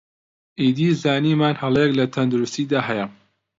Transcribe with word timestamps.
ئیدی 0.59 0.89
زانیمان 1.01 1.55
هەڵەیەک 1.61 1.91
لە 1.99 2.05
تەندروستیدا 2.13 2.79
هەیە 2.87 3.05